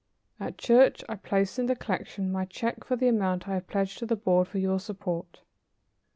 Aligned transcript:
At 0.39 0.57
church 0.57 1.03
I 1.07 1.13
placed 1.13 1.59
in 1.59 1.67
the 1.67 1.75
collection 1.75 2.31
my 2.31 2.45
check 2.45 2.83
for 2.83 2.95
the 2.95 3.07
amount 3.07 3.47
I 3.47 3.53
have 3.53 3.67
pledged 3.67 3.99
to 3.99 4.07
the 4.07 4.15
Board 4.15 4.47
for 4.47 4.57
your 4.57 4.79
support." 4.79 5.41